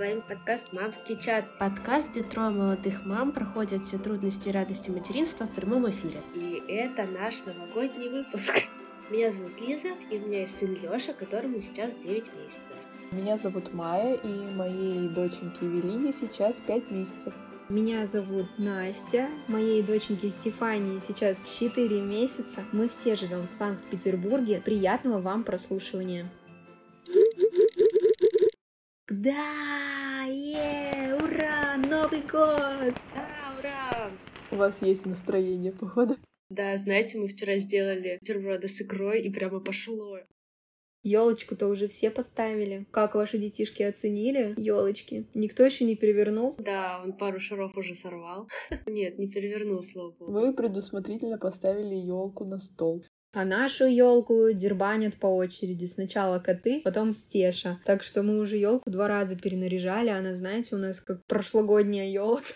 [0.00, 1.44] вами подкаст «Мамский чат».
[1.58, 6.22] Подкаст, где трое молодых мам проходят все трудности и радости материнства в прямом эфире.
[6.34, 8.62] И это наш новогодний выпуск.
[9.10, 12.76] Меня зовут Лиза, и у меня есть сын Лёша, которому сейчас 9 месяцев.
[13.10, 17.34] Меня зовут Майя, и моей доченьке Велине сейчас 5 месяцев.
[17.68, 22.64] Меня зовут Настя, моей доченьке Стефании сейчас 4 месяца.
[22.72, 24.62] Мы все живем в Санкт-Петербурге.
[24.64, 26.30] Приятного вам прослушивания.
[29.10, 32.94] Да, е, ура, Новый год!
[33.12, 34.10] Да, ура!
[34.52, 36.16] У вас есть настроение, походу?
[36.48, 40.20] Да, знаете, мы вчера сделали бутерброды с икрой, и прямо пошло.
[41.02, 42.86] Елочку-то уже все поставили.
[42.92, 45.26] Как ваши детишки оценили елочки?
[45.34, 46.54] Никто еще не перевернул?
[46.58, 48.48] Да, он пару шаров уже сорвал.
[48.86, 50.30] Нет, не перевернул, слава богу.
[50.30, 53.02] Вы предусмотрительно поставили елку на стол.
[53.32, 55.84] А нашу елку дербанят по очереди.
[55.84, 57.80] Сначала коты, потом Стеша.
[57.84, 60.08] Так что мы уже елку два раза перенаряжали.
[60.08, 62.54] Она, знаете, у нас как прошлогодняя елка.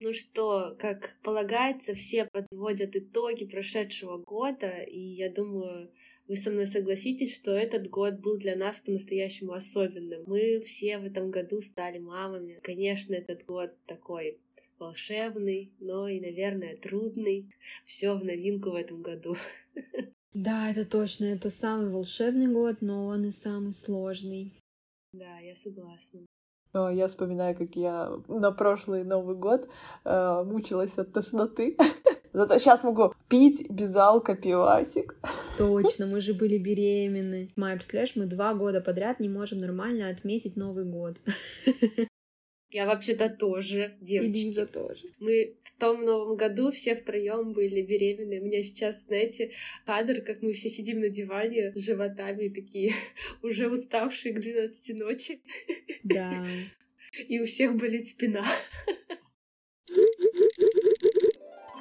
[0.00, 5.90] Ну что, как полагается, все подводят итоги прошедшего года, и я думаю,
[6.28, 10.24] вы со мной согласитесь, что этот год был для нас по-настоящему особенным.
[10.26, 12.60] Мы все в этом году стали мамами.
[12.62, 14.38] Конечно, этот год такой
[14.78, 17.54] волшебный, но и, наверное, трудный.
[17.84, 19.36] Все в новинку в этом году.
[20.38, 21.24] Да, это точно.
[21.24, 24.52] Это самый волшебный год, но он и самый сложный.
[25.14, 26.26] Да, я согласна.
[26.74, 29.66] Я вспоминаю, как я на прошлый Новый год
[30.04, 31.78] э, мучилась от тошноты.
[32.34, 35.16] Зато сейчас могу пить без алка пивасик.
[35.56, 37.48] Точно, мы же были беременны.
[37.56, 41.16] Майя, представляешь, мы два года подряд не можем нормально отметить Новый год.
[42.76, 44.36] Я вообще-то тоже, девочки.
[44.36, 45.08] И Лиза тоже.
[45.18, 48.38] Мы в том новом году все втроем были беременны.
[48.38, 49.52] У меня сейчас, знаете,
[49.86, 52.92] кадр, как мы все сидим на диване с животами такие,
[53.42, 55.40] уже уставшие к 12 ночи.
[56.04, 56.30] Да.
[57.28, 58.44] И у всех болит спина.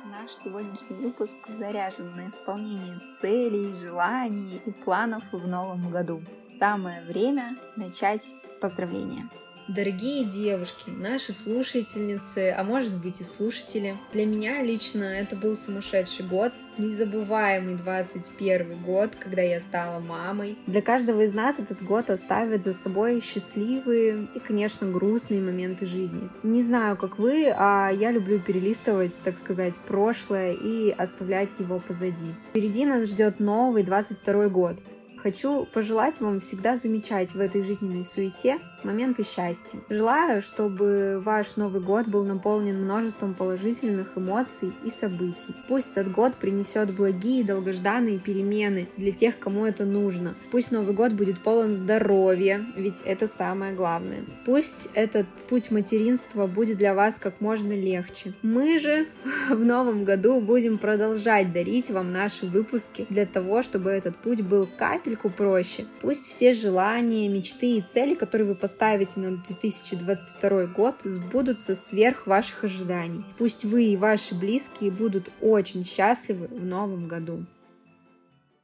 [0.06, 6.22] Наш сегодняшний выпуск заряжен на исполнение целей, желаний и планов в новом году.
[6.58, 9.30] Самое время начать с поздравления.
[9.68, 16.24] Дорогие девушки, наши слушательницы, а может быть и слушатели, для меня лично это был сумасшедший
[16.24, 20.56] год, незабываемый 21 год, когда я стала мамой.
[20.68, 26.30] Для каждого из нас этот год оставит за собой счастливые и, конечно, грустные моменты жизни.
[26.44, 32.36] Не знаю, как вы, а я люблю перелистывать, так сказать, прошлое и оставлять его позади.
[32.52, 34.78] Впереди нас ждет новый 22 год.
[35.18, 39.80] Хочу пожелать вам всегда замечать в этой жизненной суете моменты счастья.
[39.90, 45.56] Желаю, чтобы ваш Новый год был наполнен множеством положительных эмоций и событий.
[45.68, 50.36] Пусть этот год принесет благие долгожданные перемены для тех, кому это нужно.
[50.52, 54.24] Пусть Новый год будет полон здоровья, ведь это самое главное.
[54.46, 58.34] Пусть этот путь материнства будет для вас как можно легче.
[58.44, 59.08] Мы же
[59.50, 64.68] в новом году будем продолжать дарить вам наши выпуски для того, чтобы этот путь был
[64.78, 65.86] капельку проще.
[66.02, 72.28] Пусть все желания, мечты и цели, которые вы поставили ставите на 2022 год, сбудутся сверх
[72.28, 73.24] ваших ожиданий.
[73.38, 77.46] Пусть вы и ваши близкие будут очень счастливы в новом году.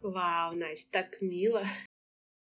[0.01, 1.63] Вау, Настя, так мило.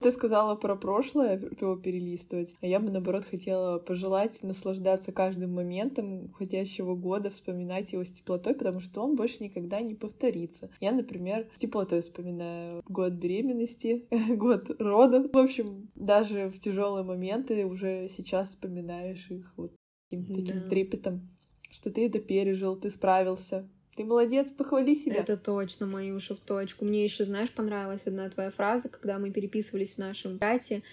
[0.04, 6.26] Ты сказала про прошлое, его перелистывать, а я бы, наоборот, хотела пожелать наслаждаться каждым моментом
[6.26, 10.70] уходящего года, вспоминать его с теплотой, потому что он больше никогда не повторится.
[10.82, 14.06] Я, например, с теплотой вспоминаю год беременности,
[14.36, 15.32] год родов.
[15.32, 19.74] В общем, даже в тяжелые моменты уже сейчас вспоминаешь их вот
[20.10, 20.68] таким, таким да.
[20.68, 21.30] трепетом,
[21.70, 25.18] что ты это пережил, ты справился, ты молодец, похвали себя.
[25.18, 26.86] Это точно, мои уши в точку.
[26.86, 30.84] Мне еще, знаешь, понравилась одна твоя фраза, когда мы переписывались в нашем чате.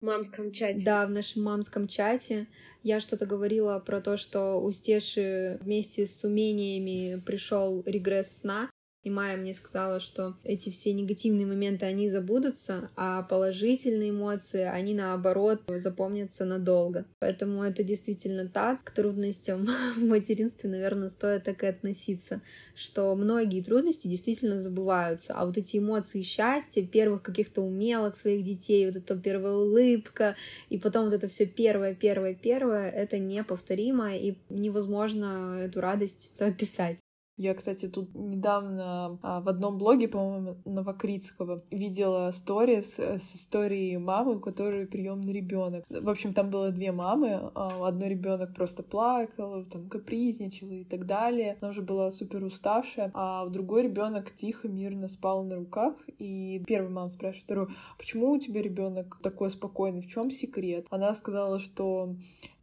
[0.00, 0.84] В мамском чате.
[0.84, 2.46] Да, в нашем мамском чате.
[2.82, 8.70] Я что-то говорила про то, что у Стеши вместе с умениями пришел регресс сна.
[9.06, 14.94] И Майя мне сказала, что эти все негативные моменты, они забудутся, а положительные эмоции, они
[14.94, 17.04] наоборот запомнятся надолго.
[17.20, 18.82] Поэтому это действительно так.
[18.82, 22.42] К трудностям в материнстве, наверное, стоит так и относиться,
[22.74, 28.86] что многие трудности действительно забываются, а вот эти эмоции счастья, первых каких-то умелок своих детей,
[28.86, 30.34] вот эта первая улыбка,
[30.68, 36.98] и потом вот это все первое, первое, первое, это неповторимо, и невозможно эту радость описать.
[37.38, 44.36] Я, кстати, тут недавно а, в одном блоге, по-моему, Новокритского, видела сторис с историей мамы,
[44.36, 45.84] у которой приемный ребенок.
[45.90, 47.50] В общем, там было две мамы.
[47.54, 51.58] А, одной ребенок просто плакал, там капризничал и так далее.
[51.60, 55.94] Она уже была супер уставшая, а другой ребенок тихо, мирно спал на руках.
[56.18, 60.86] И первая мама спрашивает вторую, почему у тебя ребенок такой спокойный, в чем секрет?
[60.88, 62.14] Она сказала, что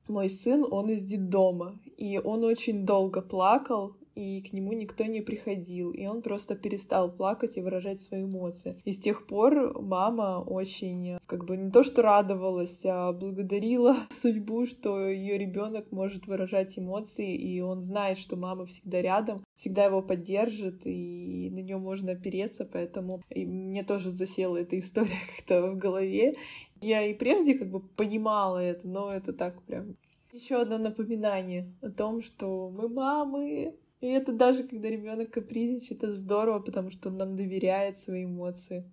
[0.08, 5.22] мой сын, он из детдома, и он очень долго плакал, и к нему никто не
[5.22, 8.78] приходил, и он просто перестал плакать и выражать свои эмоции.
[8.86, 14.66] И с тех пор мама очень, как бы не то что радовалась, а благодарила судьбу,
[14.66, 20.02] что ее ребенок может выражать эмоции, и он знает, что мама всегда рядом, всегда его
[20.02, 25.78] поддержит, и на нее можно опереться, поэтому и мне тоже засела эта история как-то в
[25.78, 26.36] голове.
[26.82, 29.96] Я и прежде как бы понимала это, но это так прям
[30.34, 36.12] еще одно напоминание о том, что мы мамы, и это даже когда ребенок капризничает, это
[36.12, 38.84] здорово, потому что он нам доверяет свои эмоции.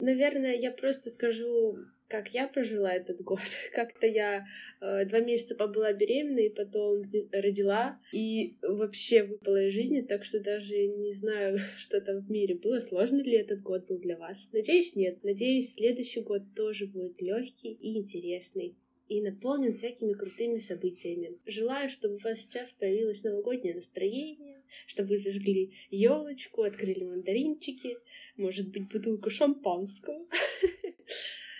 [0.00, 1.76] Наверное, я просто скажу,
[2.08, 3.40] как я прожила этот год.
[3.74, 4.46] Как-то я
[4.80, 10.86] э, два месяца побыла беременной, потом родила и вообще выпала из жизни, так что даже
[10.86, 12.80] не знаю, что там в мире было.
[12.80, 14.48] Сложно ли этот год был для вас?
[14.54, 15.22] Надеюсь, нет.
[15.22, 21.38] Надеюсь, следующий год тоже будет легкий и интересный и наполнен всякими крутыми событиями.
[21.46, 27.98] Желаю, чтобы у вас сейчас появилось новогоднее настроение, чтобы вы зажгли елочку, открыли мандаринчики,
[28.36, 30.26] может быть, бутылку шампанского.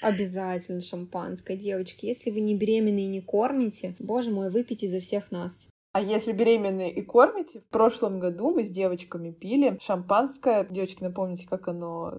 [0.03, 2.07] Обязательно шампанское, девочки.
[2.07, 5.69] Если вы не беременны и не кормите, боже мой, выпейте за всех нас.
[5.93, 10.67] А если беременны и кормите, в прошлом году мы с девочками пили шампанское.
[10.69, 12.19] Девочки, напомните, как оно...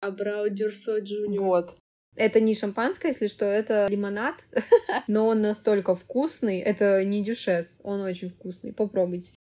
[0.00, 1.44] Абрау Дюрсо Джуниор.
[1.44, 1.76] Вот.
[2.14, 4.44] Это не шампанское, если что, это лимонад,
[5.06, 6.58] но он настолько вкусный.
[6.58, 8.72] Это не дюшес, он очень вкусный.
[8.72, 9.32] Попробуйте.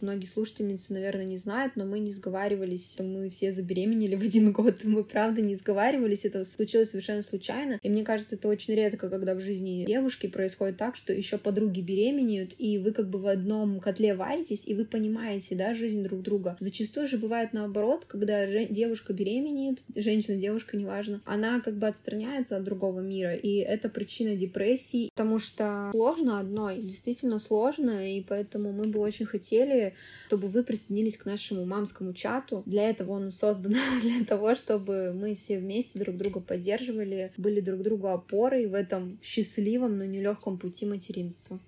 [0.00, 4.84] Многие слушательницы, наверное, не знают, но мы не сговаривались, мы все забеременели в один год.
[4.84, 7.78] Мы, правда, не сговаривались, это случилось совершенно случайно.
[7.82, 11.80] И мне кажется, это очень редко, когда в жизни девушки происходит так, что еще подруги
[11.80, 16.22] беременеют, и вы как бы в одном котле варитесь, и вы понимаете, да, жизнь друг
[16.22, 16.56] друга.
[16.60, 23.00] Зачастую же бывает наоборот, когда девушка беременеет, женщина-девушка, неважно, она как бы отстраняется от другого
[23.00, 29.00] мира, и это причина депрессии, потому что сложно одной, действительно сложно, и поэтому мы бы
[29.00, 29.89] очень хотели
[30.26, 32.62] чтобы вы присоединились к нашему мамскому чату.
[32.66, 37.82] Для этого он создан, для того, чтобы мы все вместе друг друга поддерживали, были друг
[37.82, 41.60] другу опорой в этом счастливом, но нелегком пути материнства.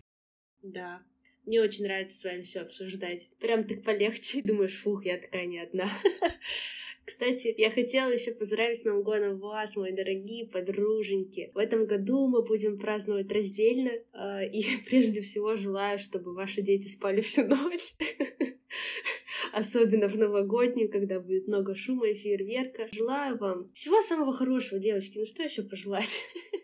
[0.63, 1.03] Да,
[1.45, 3.29] мне очень нравится с вами все обсуждать.
[3.41, 4.43] Прям так полегче.
[4.45, 5.91] Думаешь, фух, я такая не одна.
[7.05, 11.51] Кстати, я хотела еще поздравить с Новым годом вас, мои дорогие подруженьки.
[11.55, 16.89] В этом году мы будем праздновать раздельно, э, и прежде всего желаю, чтобы ваши дети
[16.89, 17.95] спали всю ночь.
[19.53, 22.89] Особенно в новогоднюю, когда будет много шума и фейерверка.
[22.93, 25.19] Желаю вам всего самого хорошего, девочки.
[25.19, 26.23] Ну что еще пожелать?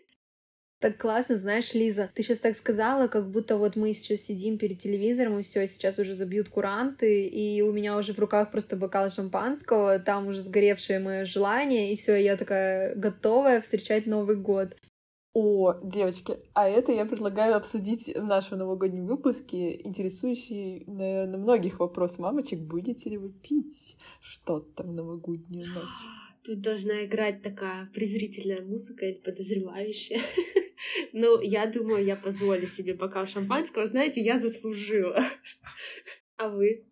[0.79, 4.79] Так классно, знаешь, Лиза, ты сейчас так сказала, как будто вот мы сейчас сидим перед
[4.79, 9.09] телевизором, и все, сейчас уже забьют куранты, и у меня уже в руках просто бокал
[9.09, 14.77] шампанского, там уже сгоревшее мое желание, и все, я такая готовая встречать Новый год.
[15.33, 22.19] О, девочки, а это я предлагаю обсудить в нашем новогоднем выпуске, интересующий, наверное, многих вопрос
[22.19, 25.83] мамочек, будете ли вы пить что-то в новогоднюю ночь?
[26.45, 30.21] Тут должна играть такая презрительная музыка или подозревающая.
[31.13, 33.85] Ну, я думаю, я позволю себе бокал шампанского.
[33.85, 35.19] Знаете, я заслужила.
[36.37, 36.85] А вы?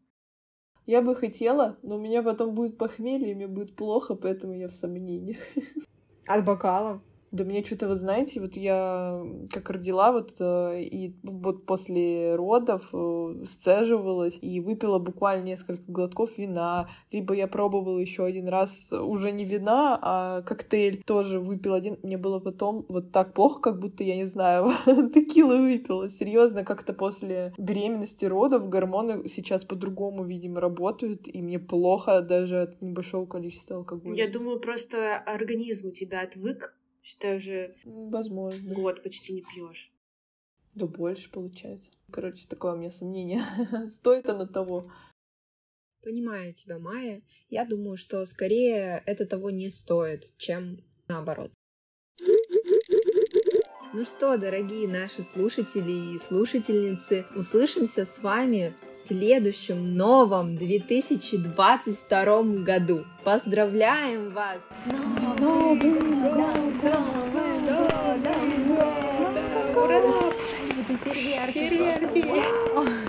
[0.86, 4.68] Я бы хотела, но у меня потом будет похмелье, и мне будет плохо, поэтому я
[4.68, 5.38] в сомнениях.
[6.28, 7.02] От бокалов?
[7.32, 12.90] Да мне что-то, вы знаете, вот я как родила, вот э, и вот после родов
[12.94, 19.32] э, сцеживалась и выпила буквально несколько глотков вина, либо я пробовала еще один раз уже
[19.32, 21.98] не вина, а коктейль тоже выпил один.
[22.02, 24.70] Мне было потом вот так плохо, как будто, я не знаю,
[25.14, 26.08] текилы выпила.
[26.08, 32.82] Серьезно, как-то после беременности родов гормоны сейчас по-другому, видимо, работают, и мне плохо даже от
[32.82, 34.16] небольшого количества алкоголя.
[34.16, 36.78] Я думаю, просто организм у тебя отвык
[37.08, 38.76] Считай, уже Возможно.
[38.76, 39.94] год почти не пьешь.
[40.76, 41.90] Да больше получается.
[42.12, 43.46] Короче, такое у меня сомнение.
[43.88, 44.92] Стоит оно того.
[46.04, 47.22] Понимаю тебя, Майя.
[47.50, 51.50] Я думаю, что скорее это того не стоит, чем наоборот.
[53.94, 63.06] Ну что, дорогие наши слушатели и слушательницы, услышимся с вами в следующем новом 2022 году.
[63.24, 64.60] Поздравляем вас!
[64.86, 65.00] С
[65.40, 66.67] Новым годом!
[66.88, 68.48] С Новым годом!
[71.04, 72.22] фейерверки, Фейерверки.
[72.22, 73.07] просто вау!